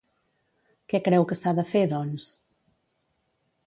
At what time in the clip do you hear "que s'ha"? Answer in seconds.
1.33-1.55